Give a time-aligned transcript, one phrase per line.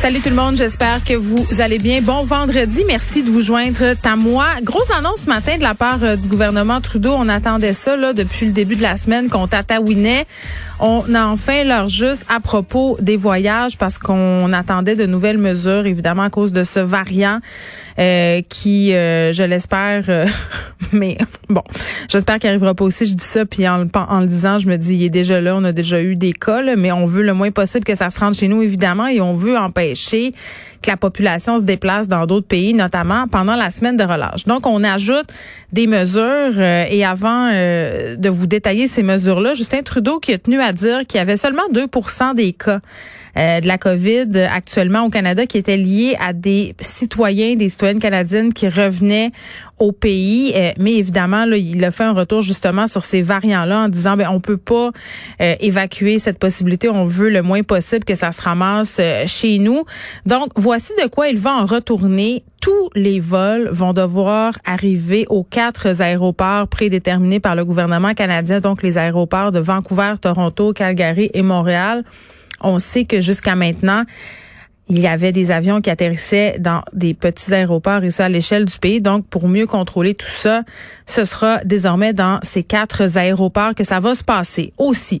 [0.00, 2.00] Salut tout le monde, j'espère que vous allez bien.
[2.00, 4.46] Bon vendredi, merci de vous joindre à moi.
[4.62, 7.12] Grosse annonce ce matin de la part euh, du gouvernement Trudeau.
[7.12, 10.24] On attendait ça là, depuis le début de la semaine qu'on tatouinait.
[10.82, 15.84] On a enfin l'heure juste à propos des voyages parce qu'on attendait de nouvelles mesures,
[15.84, 17.40] évidemment à cause de ce variant
[17.98, 20.04] euh, qui, euh, je l'espère,
[20.92, 21.18] mais
[21.50, 21.62] bon,
[22.08, 23.04] j'espère qu'il arrivera pas aussi.
[23.04, 25.54] Je dis ça, puis en, en, le disant, je me dis, il est déjà là,
[25.54, 28.18] on a déjà eu des cas, mais on veut le moins possible que ça se
[28.18, 30.32] rende chez nous, évidemment, et on veut empêcher empêcher
[30.82, 34.44] que la population se déplace dans d'autres pays, notamment pendant la semaine de relâche.
[34.44, 35.26] Donc, on ajoute
[35.72, 40.38] des mesures euh, et avant euh, de vous détailler ces mesures-là, Justin Trudeau qui a
[40.38, 42.80] tenu à dire qu'il y avait seulement 2% des cas
[43.36, 48.00] euh, de la COVID actuellement au Canada qui étaient liés à des citoyens, des citoyennes
[48.00, 49.30] canadiennes qui revenaient
[49.78, 50.52] au pays.
[50.78, 54.28] mais évidemment, là, il a fait un retour justement sur ces variants-là en disant ben
[54.30, 54.90] on peut pas
[55.38, 56.90] évacuer cette possibilité.
[56.90, 59.86] On veut le moins possible que ça se ramasse chez nous.
[60.26, 62.44] Donc, voici de quoi il va en retourner.
[62.60, 68.84] Tous les vols vont devoir arriver aux quatre aéroports prédéterminés par le gouvernement canadien, donc
[68.84, 72.04] les aéroports de Vancouver, Toronto, Calgary et Montréal.
[72.60, 74.04] On sait que jusqu'à maintenant,
[74.88, 78.64] il y avait des avions qui atterrissaient dans des petits aéroports et ça à l'échelle
[78.64, 79.00] du pays.
[79.00, 80.62] Donc, pour mieux contrôler tout ça,
[81.04, 84.72] ce sera désormais dans ces quatre aéroports que ça va se passer.
[84.78, 85.20] Aussi,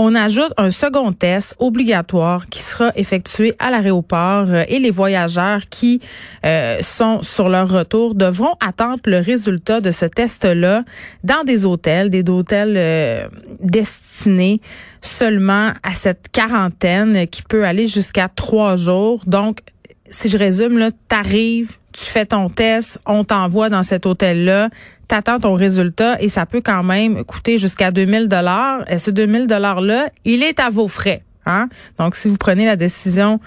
[0.00, 5.62] on ajoute un second test obligatoire qui sera effectué à l'aéroport euh, et les voyageurs
[5.70, 6.00] qui
[6.46, 10.84] euh, sont sur leur retour devront attendre le résultat de ce test-là
[11.24, 13.28] dans des hôtels, des hôtels euh,
[13.60, 14.60] destinés
[15.00, 19.24] seulement à cette quarantaine qui peut aller jusqu'à trois jours.
[19.26, 19.62] Donc,
[20.10, 24.68] si je résume, là, t'arrives, tu fais ton test, on t'envoie dans cet hôtel-là,
[25.08, 28.90] t'attends ton résultat et ça peut quand même coûter jusqu'à 2000 dollars.
[28.90, 31.22] Et ce 2000 dollars là, il est à vos frais.
[31.46, 31.68] Hein?
[31.98, 33.40] Donc, si vous prenez la décision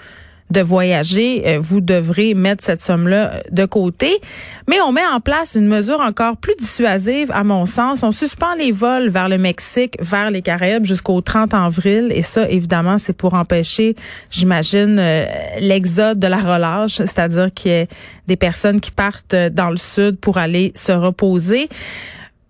[0.52, 4.20] de voyager, euh, vous devrez mettre cette somme-là euh, de côté.
[4.68, 8.02] Mais on met en place une mesure encore plus dissuasive, à mon sens.
[8.02, 12.12] On suspend les vols vers le Mexique, vers les Caraïbes jusqu'au 30 avril.
[12.14, 13.96] Et ça, évidemment, c'est pour empêcher,
[14.30, 15.24] j'imagine, euh,
[15.58, 17.88] l'exode de la relâche, c'est-à-dire qu'il y ait
[18.28, 21.68] des personnes qui partent dans le sud pour aller se reposer.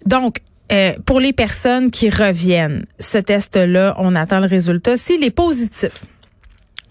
[0.04, 0.40] Donc,
[1.04, 4.96] pour les personnes qui reviennent, ce test-là, on attend le résultat.
[4.96, 6.06] S'il est positif,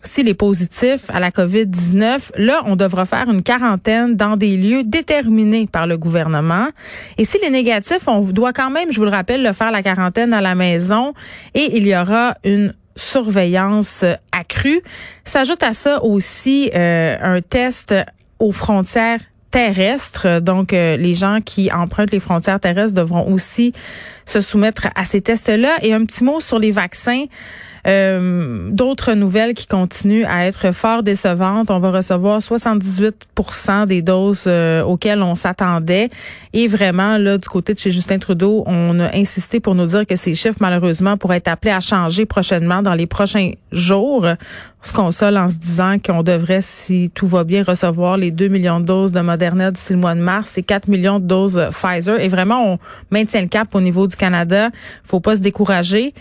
[0.02, 4.84] s'il est positif à la COVID-19, là, on devra faire une quarantaine dans des lieux
[4.84, 6.68] déterminés par le gouvernement.
[7.18, 9.84] Et s'il est négatif, on doit quand même, je vous le rappelle, le faire la
[9.84, 11.14] quarantaine à la maison
[11.54, 14.82] et il y aura une surveillance accrue.
[15.24, 17.96] S'ajoute à ça aussi euh, un test
[18.40, 19.20] aux frontières
[19.52, 20.40] terrestres.
[20.40, 23.74] Donc, euh, les gens qui empruntent les frontières terrestres devront aussi
[24.26, 25.78] se soumettre à ces tests-là.
[25.82, 27.26] Et un petit mot sur les vaccins.
[27.88, 31.72] Euh, d'autres nouvelles qui continuent à être fort décevantes.
[31.72, 36.10] On va recevoir 78% des doses euh, auxquelles on s'attendait.
[36.54, 40.06] Et vraiment, là, du côté de chez Justin Trudeau, on a insisté pour nous dire
[40.06, 44.26] que ces chiffres, malheureusement, pourraient être appelés à changer prochainement dans les prochains jours.
[44.84, 48.48] On se console en se disant qu'on devrait, si tout va bien, recevoir les 2
[48.48, 51.62] millions de doses de Moderna d'ici le mois de mars et 4 millions de doses
[51.72, 52.20] Pfizer.
[52.20, 52.80] Et vraiment, on
[53.12, 54.70] maintient le cap au niveau du Canada.
[55.04, 56.14] Faut pas se décourager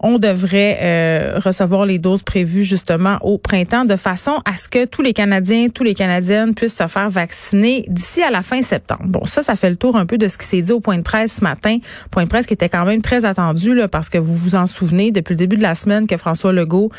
[0.00, 4.84] on devrait euh, recevoir les doses prévues justement au printemps de façon à ce que
[4.84, 9.04] tous les Canadiens, tous les Canadiennes puissent se faire vacciner d'ici à la fin septembre.
[9.06, 10.98] Bon, ça, ça fait le tour un peu de ce qui s'est dit au point
[10.98, 11.78] de presse ce matin.
[12.10, 14.66] Point de presse qui était quand même très attendu là, parce que vous vous en
[14.66, 16.90] souvenez depuis le début de la semaine que François Legault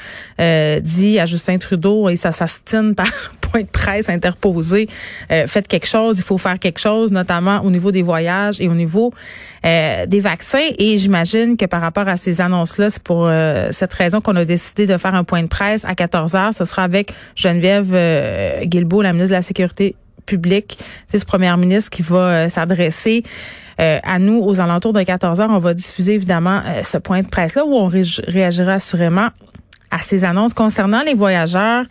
[0.42, 3.08] euh, dit à Justin Trudeau et ça s'astine par
[3.50, 4.88] point de presse interposé,
[5.32, 8.68] euh, faites quelque chose, il faut faire quelque chose, notamment au niveau des voyages et
[8.68, 9.14] au niveau
[9.64, 10.70] des vaccins.
[10.80, 14.46] Et j'imagine que par rapport à ces annonces-là, c'est pour euh, cette raison qu'on a
[14.46, 16.54] décidé de faire un point de presse à 14 heures.
[16.54, 19.96] Ce sera avec Geneviève euh, Guilbeault, la ministre de la Sécurité
[20.26, 20.78] publique,
[21.12, 23.24] vice-première ministre, qui va euh, s'adresser
[23.80, 25.52] à nous aux alentours de 14 heures.
[25.52, 29.28] On va diffuser évidemment ce point de presse-là où on réagira assurément
[29.92, 31.86] à ces annonces concernant les voyageurs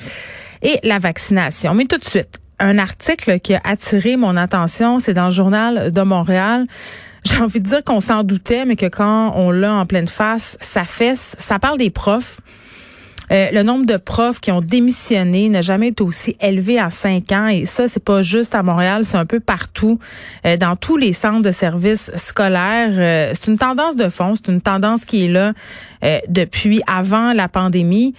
[0.62, 1.75] et la vaccination.
[1.75, 5.93] Mais tout de suite, un article qui a attiré mon attention, c'est dans le journal
[5.93, 6.67] de Montréal
[7.26, 10.56] j'ai envie de dire qu'on s'en doutait, mais que quand on l'a en pleine face,
[10.61, 11.35] ça fesse.
[11.38, 12.41] Ça parle des profs.
[13.32, 17.32] Euh, le nombre de profs qui ont démissionné n'a jamais été aussi élevé en cinq
[17.32, 17.49] ans.
[17.49, 19.99] Et ça, c'est pas juste à Montréal, c'est un peu partout,
[20.46, 22.93] euh, dans tous les centres de services scolaires.
[22.93, 25.52] Euh, c'est une tendance de fond, c'est une tendance qui est là
[26.28, 28.14] depuis avant la pandémie.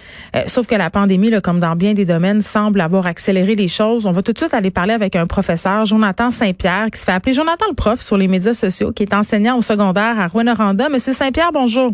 [0.46, 4.04] sauf que la pandémie, comme dans bien des domaines, semble avoir accéléré les choses.
[4.04, 7.12] On va tout de suite aller parler avec un professeur, Jonathan Saint-Pierre, qui se fait
[7.12, 10.88] appeler Jonathan le prof sur les médias sociaux, qui est enseignant au secondaire à Rwanda.
[10.90, 11.92] Monsieur Saint-Pierre, bonjour.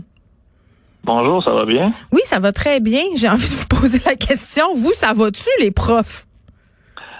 [1.04, 1.92] Bonjour, ça va bien?
[2.12, 3.02] Oui, ça va très bien.
[3.14, 4.72] J'ai envie de vous poser la question.
[4.74, 6.24] Vous, ça va-tu, les profs?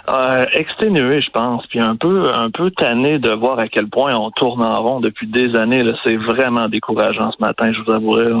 [0.09, 4.15] Euh, exténué, je pense, puis un peu, un peu tanné de voir à quel point
[4.15, 5.83] on tourne en rond depuis des années.
[6.03, 8.31] C'est vraiment décourageant ce matin, je vous avouerai.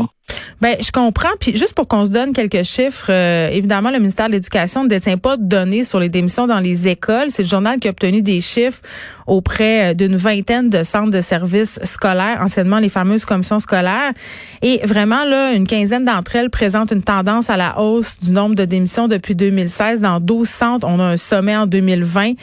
[0.61, 1.29] Ben, je comprends.
[1.39, 4.89] Puis juste pour qu'on se donne quelques chiffres, euh, évidemment, le ministère de l'Éducation ne
[4.89, 7.27] détient pas de données sur les démissions dans les écoles.
[7.29, 8.81] C'est le journal qui a obtenu des chiffres
[9.27, 14.13] auprès euh, d'une vingtaine de centres de services scolaires, anciennement les fameuses commissions scolaires.
[14.61, 18.55] Et vraiment, là, une quinzaine d'entre elles présentent une tendance à la hausse du nombre
[18.55, 19.99] de démissions depuis 2016.
[19.99, 22.33] Dans 12 centres, on a un sommet en 2020.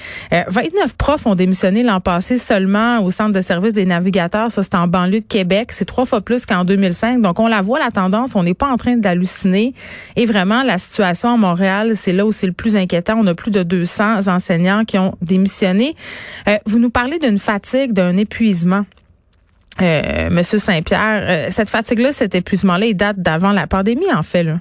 [0.48, 4.50] 29 euh, profs ont démissionné l'an passé seulement au centre de services des navigateurs.
[4.50, 5.72] Ça, c'est en banlieue de Québec.
[5.72, 7.22] C'est trois fois plus qu'en 2005.
[7.22, 8.01] Donc, on la voit, la tendance.
[8.34, 9.74] On n'est pas en train d'halluciner.
[10.16, 13.16] Et vraiment, la situation à Montréal, c'est là où c'est le plus inquiétant.
[13.18, 15.94] On a plus de 200 enseignants qui ont démissionné.
[16.48, 18.84] Euh, vous nous parlez d'une fatigue, d'un épuisement.
[19.80, 24.42] Euh, Monsieur Saint-Pierre, euh, cette fatigue-là, cet épuisement-là, il date d'avant la pandémie, en fait.
[24.42, 24.56] Là.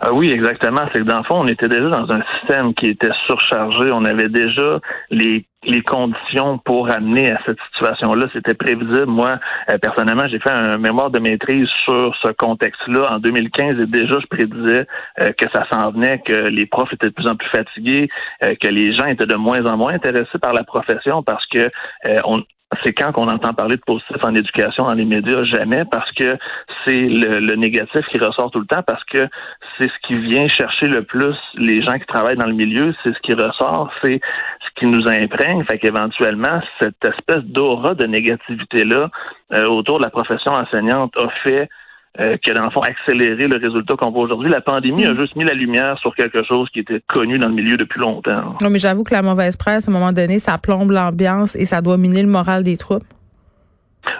[0.00, 0.82] Ah oui, exactement.
[0.92, 3.90] C'est que dans le fond, on était déjà dans un système qui était surchargé.
[3.92, 4.80] On avait déjà
[5.10, 9.06] les les conditions pour amener à cette situation-là, c'était prévisible.
[9.06, 9.38] Moi,
[9.70, 14.18] euh, personnellement, j'ai fait un mémoire de maîtrise sur ce contexte-là en 2015 et déjà
[14.20, 14.86] je prédisais
[15.20, 18.08] euh, que ça s'en venait, que les profs étaient de plus en plus fatigués,
[18.42, 21.70] euh, que les gens étaient de moins en moins intéressés par la profession parce que
[22.24, 22.42] on,
[22.84, 26.38] c'est quand qu'on entend parler de positif en éducation dans les médias, jamais, parce que
[26.84, 29.28] c'est le, négatif qui ressort tout le temps, parce que
[29.78, 33.12] c'est ce qui vient chercher le plus les gens qui travaillent dans le milieu, c'est
[33.12, 39.10] ce qui ressort, c'est ce qui nous imprègne, fait qu'éventuellement, cette espèce d'aura de négativité-là
[39.52, 41.68] euh, autour de la profession enseignante a fait
[42.20, 44.50] euh, qui a dans le fond accéléré le résultat qu'on voit aujourd'hui.
[44.50, 45.20] La pandémie a mm.
[45.20, 48.54] juste mis la lumière sur quelque chose qui était connu dans le milieu depuis longtemps.
[48.60, 51.64] Non, mais j'avoue que la mauvaise presse, à un moment donné, ça plombe l'ambiance et
[51.64, 53.04] ça doit miner le moral des troupes.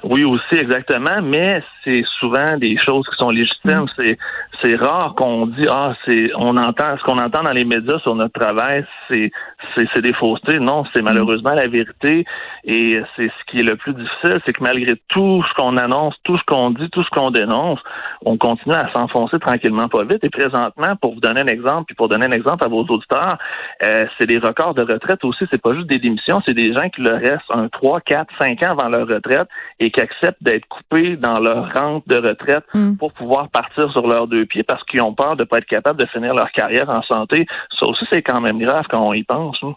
[0.04, 3.84] Oui, aussi, exactement, mais c'est souvent des choses qui sont légitimes.
[3.84, 3.88] Mm.
[3.96, 4.18] C'est
[4.62, 8.14] c'est rare qu'on dit ah c'est on entend ce qu'on entend dans les médias sur
[8.14, 9.31] notre travail c'est
[9.76, 11.05] c'est des faussetés non c'est mm.
[11.05, 12.25] malheureusement la vérité
[12.64, 16.14] et c'est ce qui est le plus difficile c'est que malgré tout ce qu'on annonce
[16.25, 17.81] tout ce qu'on dit tout ce qu'on dénonce
[18.25, 21.97] on continue à s'enfoncer tranquillement pas vite et présentement pour vous donner un exemple puis
[21.97, 23.38] pour donner un exemple à vos auditeurs
[23.85, 26.88] euh, c'est des records de retraite aussi c'est pas juste des démissions c'est des gens
[26.88, 29.49] qui leur restent un 3 4 5 ans avant leur retraite
[29.81, 32.97] et qui acceptent d'être coupés dans leur rente de retraite mm.
[32.97, 35.66] pour pouvoir partir sur leurs deux pieds parce qu'ils ont peur de ne pas être
[35.66, 37.46] capables de finir leur carrière en santé.
[37.78, 39.56] Ça aussi, c'est quand même grave quand on y pense.
[39.62, 39.75] Hein.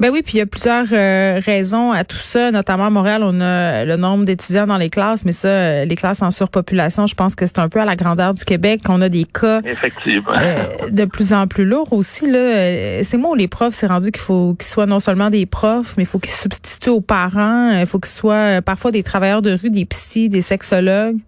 [0.00, 2.50] Ben oui, puis il y a plusieurs euh, raisons à tout ça.
[2.50, 5.94] Notamment à Montréal, on a le nombre d'étudiants dans les classes, mais ça, euh, les
[5.94, 9.00] classes en surpopulation, je pense que c'est un peu à la grandeur du Québec qu'on
[9.00, 10.32] a des cas Effectivement.
[10.36, 12.28] Euh, de plus en plus lourds aussi.
[12.28, 15.46] Là, c'est moi où les profs, c'est rendu qu'il faut qu'ils soient non seulement des
[15.46, 17.70] profs, mais il faut qu'ils substituent aux parents.
[17.70, 21.18] Il faut qu'ils soient parfois des travailleurs de rue, des psys, des sexologues.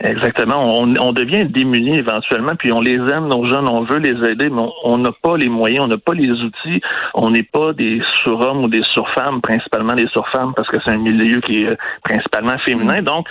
[0.00, 0.80] Exactement.
[0.80, 4.62] On, devient démunis éventuellement, puis on les aime, nos jeunes, on veut les aider, mais
[4.84, 6.80] on n'a pas les moyens, on n'a pas les outils,
[7.14, 10.98] on n'est pas des surhommes ou des surfemmes, principalement des surfemmes, parce que c'est un
[10.98, 13.02] milieu qui est euh, principalement féminin.
[13.02, 13.26] Donc,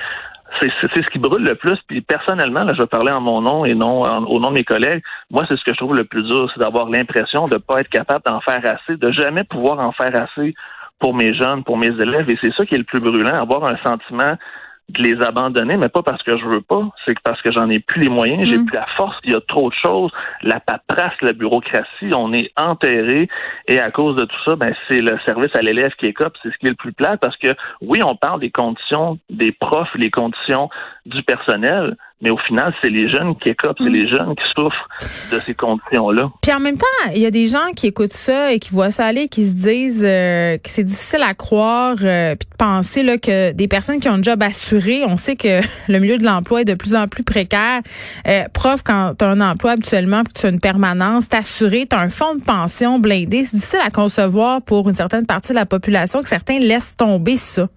[0.62, 1.78] c'est ce qui brûle le plus.
[1.88, 4.64] Puis personnellement, là, je vais parler en mon nom et non au nom de mes
[4.64, 5.04] collègues.
[5.30, 7.82] Moi, c'est ce que je trouve le plus dur, c'est d'avoir l'impression de ne pas
[7.82, 10.54] être capable d'en faire assez, de jamais pouvoir en faire assez
[11.00, 12.30] pour mes jeunes, pour mes élèves.
[12.30, 14.36] Et c'est ça qui est le plus brûlant, avoir un sentiment
[14.90, 17.80] de les abandonner, mais pas parce que je veux pas, c'est parce que j'en ai
[17.80, 18.66] plus les moyens, j'ai mm.
[18.66, 22.52] plus la force, il y a trop de choses, la paperasse, la bureaucratie, on est
[22.60, 23.28] enterré
[23.68, 26.36] et à cause de tout ça, ben c'est le service à l'élève qui est cop,
[26.42, 29.52] c'est ce qui est le plus plat parce que oui, on parle des conditions des
[29.52, 30.70] profs, les conditions
[31.06, 33.94] du personnel, mais au final, c'est les jeunes qui écopent, c'est mm.
[33.94, 34.90] les jeunes qui souffrent
[35.32, 36.30] de ces conditions-là.
[36.42, 36.86] Puis en même temps,
[37.16, 39.54] il y a des gens qui écoutent ça et qui voient ça aller, qui se
[39.54, 44.02] disent euh, que c'est difficile à croire, euh, puis de penser là, que des personnes
[44.02, 46.96] qui ont un job assuré, on sait que le milieu de l'emploi est de plus
[46.96, 47.82] en plus précaire.
[48.28, 51.88] Euh, prof, quand tu as un emploi habituellement, que tu as une permanence, t'es assuré,
[51.90, 55.50] tu as un fonds de pension blindé, c'est difficile à concevoir pour une certaine partie
[55.50, 57.70] de la population que certains laissent tomber ça.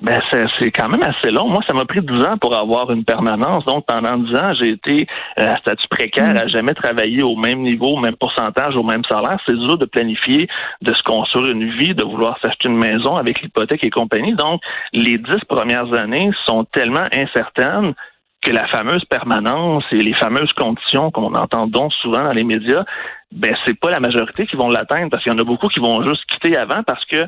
[0.00, 0.20] Ben,
[0.58, 1.48] c'est quand même assez long.
[1.48, 3.64] Moi, ça m'a pris 12 ans pour avoir une permanence.
[3.64, 5.06] Donc, pendant 10 ans, j'ai été
[5.38, 6.38] euh, à statut précaire, mm.
[6.38, 9.38] à jamais travailler au même niveau, au même pourcentage, au même salaire.
[9.46, 10.48] C'est dur de planifier,
[10.82, 14.34] de se construire une vie, de vouloir s'acheter une maison avec l'hypothèque et compagnie.
[14.34, 14.60] Donc,
[14.92, 17.94] les 10 premières années sont tellement incertaines
[18.42, 22.84] que la fameuse permanence et les fameuses conditions qu'on entend donc souvent dans les médias,
[23.32, 25.80] ben c'est pas la majorité qui vont l'atteindre parce qu'il y en a beaucoup qui
[25.80, 27.24] vont juste quitter avant parce que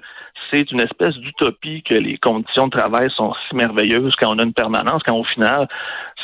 [0.51, 4.43] c'est une espèce d'utopie que les conditions de travail sont si merveilleuses quand on a
[4.43, 5.69] une permanence, quand au final,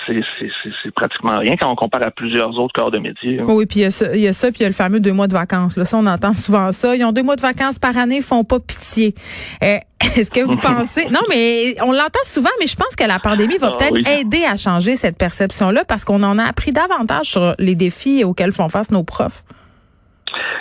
[0.07, 3.41] c'est pratiquement rien quand on compare à plusieurs autres corps de métier.
[3.41, 3.47] Hein.
[3.49, 4.75] Oui, puis il y, a ça, il y a ça, puis il y a le
[4.75, 5.77] fameux deux mois de vacances.
[5.77, 6.95] Là, ça, on entend souvent ça.
[6.97, 9.15] Ils ont deux mois de vacances par année, ils font pas pitié.
[9.63, 9.79] Euh,
[10.17, 13.57] est-ce que vous pensez Non, mais on l'entend souvent, mais je pense que la pandémie
[13.57, 17.55] va ah peut-être aider à changer cette perception-là parce qu'on en a appris davantage sur
[17.59, 19.43] les défis auxquels font face nos profs.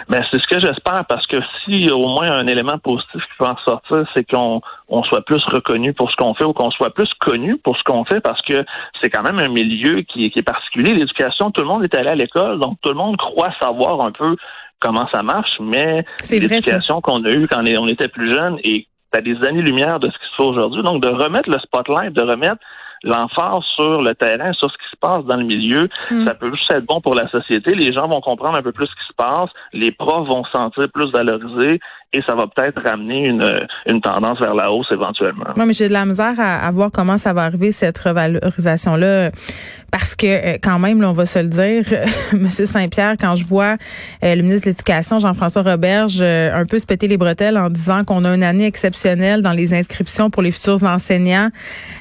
[0.10, 3.46] Ben, c'est ce que j'espère parce que si au moins un élément positif qui peut
[3.46, 6.94] en sortir, c'est qu'on on soit plus reconnu pour ce qu'on fait ou qu'on soit
[6.94, 8.66] plus connu pour ce qu'on fait parce que
[9.02, 10.94] c'est quand même un milieu qui, qui est particulier.
[10.94, 14.12] L'éducation, tout le monde est allé à l'école, donc tout le monde croit savoir un
[14.12, 14.36] peu
[14.80, 19.22] comment ça marche, mais l'éducation qu'on a eue quand on était plus jeune est à
[19.22, 20.84] des années-lumière de ce qui se fait aujourd'hui.
[20.84, 22.58] Donc, de remettre le spotlight, de remettre
[23.04, 26.26] l'emphase sur le terrain, sur ce qui se passe dans le milieu, hmm.
[26.26, 27.76] ça peut juste être bon pour la société.
[27.76, 30.52] Les gens vont comprendre un peu plus ce qui se passe, les profs vont se
[30.52, 31.80] sentir plus valorisés
[32.14, 35.46] et ça va peut-être ramener une, une tendance vers la hausse éventuellement.
[35.58, 39.32] Non, mais j'ai de la misère à, voir comment ça va arriver cette revalorisation-là,
[39.92, 41.84] parce que euh, quand même, là, on va se le dire,
[42.34, 43.78] Monsieur Saint-Pierre, quand je vois
[44.24, 47.70] euh, le ministre de l'Éducation, Jean-François Roberge, euh, un peu se péter les bretelles en
[47.70, 51.50] disant qu'on a une année exceptionnelle dans les inscriptions pour les futurs enseignants,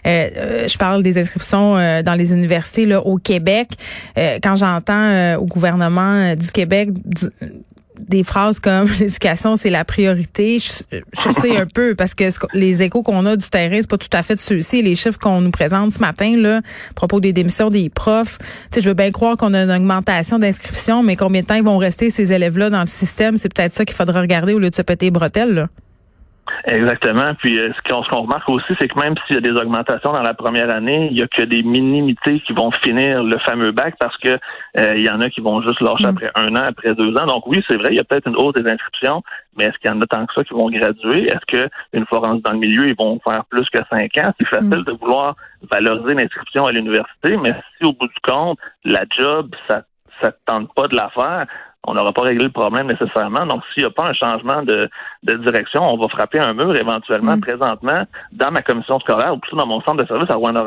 [0.04, 3.69] je parle des inscriptions dans les universités au Québec,
[4.16, 6.90] quand j'entends au gouvernement du Québec
[7.99, 12.82] des phrases comme l'éducation c'est la priorité, je, je, sais un peu parce que les
[12.82, 14.82] échos qu'on a du terrain c'est pas tout à fait ceux-ci.
[14.82, 18.44] Les chiffres qu'on nous présente ce matin là, à propos des démissions des profs, tu
[18.75, 21.64] sais, je veux bien croire qu'on a une augmentation d'inscription, mais combien de temps ils
[21.64, 24.70] vont rester ces élèves-là dans le système, c'est peut-être ça qu'il faudra regarder au lieu
[24.70, 25.54] de se péter les bretelles.
[25.54, 25.68] Là.
[26.64, 27.34] Exactement.
[27.34, 30.22] Puis euh, ce qu'on remarque aussi, c'est que même s'il y a des augmentations dans
[30.22, 33.94] la première année, il y a que des minimités qui vont finir le fameux bac
[33.99, 34.38] parce que
[34.78, 36.11] euh, il y en a qui vont juste lâcher mm.
[36.11, 37.26] après un an, après deux ans.
[37.26, 39.22] Donc oui, c'est vrai, il y a peut-être une hausse des inscriptions,
[39.56, 41.25] mais est-ce qu'il y en a tant que ça qui vont graduer?
[41.25, 44.32] Est-ce que une fois rendus dans le milieu, ils vont faire plus que cinq ans?
[44.38, 44.84] C'est facile mm.
[44.84, 45.37] de vouloir
[45.70, 49.82] valoriser l'inscription à l'université, mais si au bout du compte, la job, ça
[50.20, 51.46] ça tente pas de la faire,
[51.86, 53.44] on n'aura pas réglé le problème nécessairement.
[53.46, 54.88] Donc, s'il n'y a pas un changement de,
[55.24, 57.36] direction, on va frapper un mur éventuellement.
[57.36, 57.40] Mm.
[57.40, 60.64] Présentement, dans ma commission scolaire ou plutôt dans mon centre de service à Rwanda,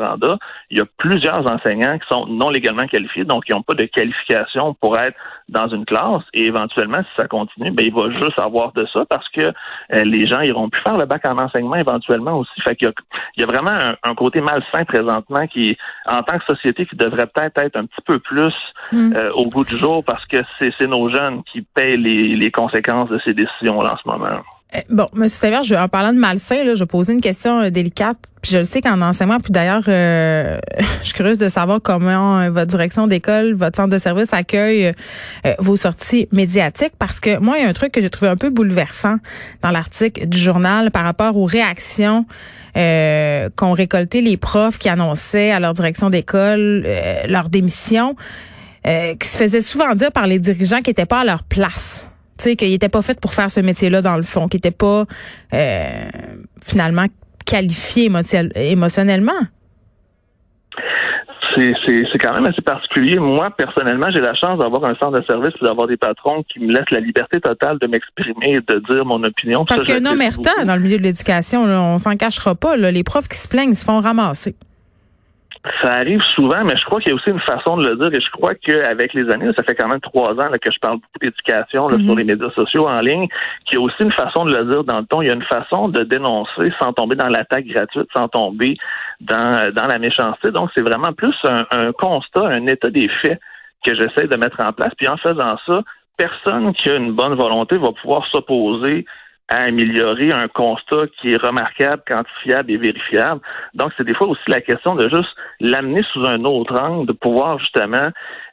[0.70, 3.84] il y a plusieurs enseignants qui sont non légalement qualifiés, donc qui n'ont pas de
[3.84, 5.16] qualification pour être
[5.48, 6.22] dans une classe.
[6.34, 10.04] Et éventuellement, si ça continue, ben, il va juste avoir de ça parce que euh,
[10.04, 12.60] les gens iront plus faire le bac en enseignement éventuellement aussi.
[12.62, 12.92] Fait qu'il
[13.36, 15.76] y y a vraiment un, côté malsain présentement qui,
[16.06, 18.54] en tant que société, qui devrait peut-être être un petit peu plus
[18.92, 19.12] mm.
[19.14, 23.20] euh, au bout du jour parce que c'est nos jeunes qui payent les, conséquences de
[23.26, 24.40] ces décisions-là en ce moment.
[24.76, 25.26] Eh, bon, M.
[25.28, 28.18] Sévère, je, en parlant de malsain, là, je vais poser une question euh, délicate.
[28.42, 30.58] Puis je le sais qu'en enseignement, puis d'ailleurs, euh,
[31.00, 34.92] je suis curieuse de savoir comment euh, votre direction d'école, votre centre de service accueille
[35.58, 36.92] vos sorties médiatiques.
[36.98, 39.16] Parce que moi, il y a un truc que j'ai trouvé un peu bouleversant
[39.62, 42.26] dans l'article du journal par rapport aux réactions
[42.74, 46.86] qu'ont récoltées les profs qui annonçaient à leur direction d'école
[47.26, 48.16] leur démission.
[48.86, 52.08] Euh, qui se faisait souvent dire par les dirigeants qui n'étaient pas à leur place.
[52.38, 54.70] Tu sais, qu'ils n'étaient pas faits pour faire ce métier-là dans le fond, qui n'étaient
[54.70, 55.04] pas
[55.54, 56.08] euh,
[56.62, 57.04] finalement
[57.44, 58.10] qualifiés
[58.56, 59.32] émotionnellement.
[61.56, 63.18] C'est quand même assez particulier.
[63.18, 66.60] Moi, personnellement, j'ai la chance d'avoir un centre de service et d'avoir des patrons qui
[66.60, 69.64] me laissent la liberté totale de m'exprimer et de dire mon opinion.
[69.64, 71.62] Parce qu'il y a un omerta dans le milieu de l'éducation.
[71.64, 72.76] On s'en cachera pas.
[72.76, 74.54] Les profs qui se plaignent, se font ramasser.
[75.82, 78.18] Ça arrive souvent, mais je crois qu'il y a aussi une façon de le dire
[78.18, 80.96] et je crois qu'avec les années, ça fait quand même trois ans que je parle
[80.96, 82.18] beaucoup d'éducation sur mhm.
[82.18, 83.26] les médias sociaux en ligne,
[83.64, 85.22] qu'il y a aussi une façon de le dire dans le ton.
[85.22, 88.76] Il y a une façon de dénoncer sans tomber dans l'attaque gratuite, sans tomber
[89.20, 90.50] dans, dans la méchanceté.
[90.50, 93.40] Donc, c'est vraiment plus un, un constat, un état des faits
[93.84, 94.92] que j'essaie de mettre en place.
[94.96, 95.82] Puis en faisant ça,
[96.16, 99.04] personne qui a une bonne volonté va pouvoir s'opposer
[99.48, 103.40] à améliorer un constat qui est remarquable, quantifiable et vérifiable.
[103.74, 107.12] Donc, c'est des fois aussi la question de juste l'amener sous un autre angle, de
[107.12, 108.08] pouvoir justement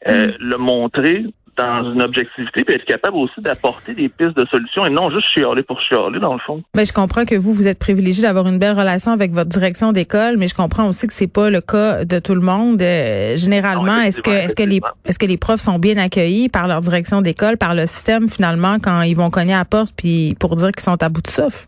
[0.07, 0.35] euh, mm.
[0.39, 1.25] le montrer
[1.57, 5.27] dans une objectivité, puis être capable aussi d'apporter des pistes de solutions et non juste
[5.33, 6.63] chialer pour chialer, dans le fond.
[6.75, 9.91] Mais je comprends que vous, vous êtes privilégié d'avoir une belle relation avec votre direction
[9.91, 12.81] d'école, mais je comprends aussi que c'est pas le cas de tout le monde.
[12.81, 16.67] Euh, généralement, est-ce que est-ce que les est-ce que les profs sont bien accueillis par
[16.67, 20.35] leur direction d'école, par le système finalement quand ils vont cogner à la porte puis
[20.39, 21.65] pour dire qu'ils sont à bout de souffle?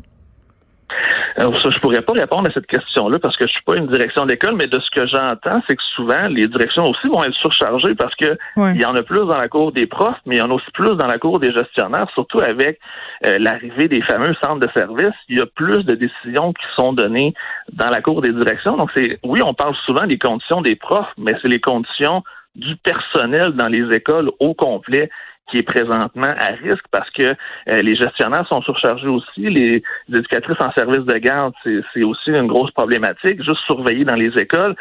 [1.37, 3.87] Alors, ça, je pourrais pas répondre à cette question-là parce que je suis pas une
[3.87, 7.35] direction d'école, mais de ce que j'entends, c'est que souvent les directions aussi vont être
[7.35, 10.39] surchargées parce que il y en a plus dans la cour des profs, mais il
[10.39, 12.79] y en a aussi plus dans la cour des gestionnaires, surtout avec
[13.25, 15.15] euh, l'arrivée des fameux centres de services.
[15.27, 17.33] Il y a plus de décisions qui sont données
[17.73, 18.77] dans la cour des directions.
[18.77, 22.23] Donc c'est oui, on parle souvent des conditions des profs, mais c'est les conditions
[22.55, 25.09] du personnel dans les écoles au complet
[25.49, 27.35] qui est présentement à risque parce que euh,
[27.81, 29.41] les gestionnaires sont surchargés aussi.
[29.41, 33.43] Les, éducatrices en service de garde, c'est aussi une grosse problématique.
[33.43, 34.75] Juste surveiller dans les écoles,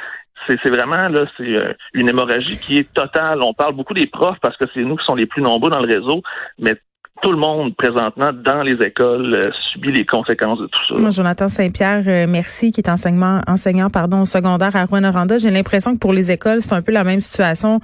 [0.47, 3.43] c'est vraiment là, c'est euh, une hémorragie qui est totale.
[3.43, 5.81] On parle beaucoup des profs parce que c'est nous qui sommes les plus nombreux dans
[5.81, 6.23] le réseau,
[6.59, 6.75] mais
[7.23, 10.95] tout le monde présentement dans les écoles euh, subit les conséquences de tout ça.
[11.01, 15.39] Moi, Jonathan Saint-Pierre, euh, merci, qui est enseignement, enseignant pardon, au secondaire à Rouen-Noranda.
[15.39, 17.81] J'ai l'impression que pour les écoles, c'est un peu la même situation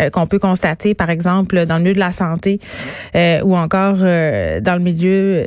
[0.00, 2.60] euh, qu'on peut constater, par exemple, dans le milieu de la santé
[3.42, 5.44] ou encore dans le milieu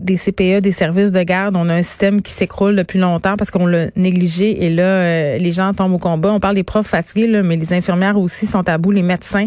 [0.00, 1.56] des CPE, des services de garde.
[1.56, 5.52] On a un système qui s'écroule depuis longtemps parce qu'on l'a négligé et là, les
[5.52, 6.32] gens tombent au combat.
[6.32, 9.46] On parle des profs fatigués, là, mais les infirmières aussi sont à bout, les médecins.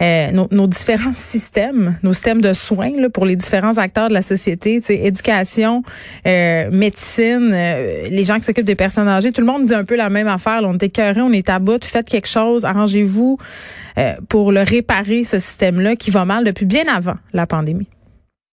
[0.00, 2.71] Nos, nos différents systèmes, nos systèmes de soins
[3.12, 5.82] pour les différents acteurs de la société, éducation,
[6.26, 9.84] euh, médecine, euh, les gens qui s'occupent des personnes âgées, tout le monde dit un
[9.84, 10.60] peu la même affaire.
[10.64, 13.38] on est écœuré, on est à bout, faites quelque chose, arrangez-vous
[13.98, 17.88] euh, pour le réparer, ce système-là qui va mal depuis bien avant la pandémie.